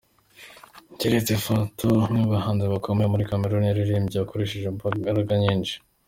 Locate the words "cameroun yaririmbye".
3.29-4.17